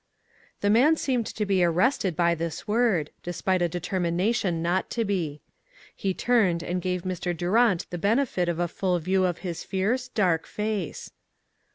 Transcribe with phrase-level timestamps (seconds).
[0.61, 5.41] The man seemed to be arrested by this word, despite a determination not to be.
[5.95, 7.37] He turned and gave Mr.
[7.37, 11.11] Durant the benefit of a full view of his fierce, dark face.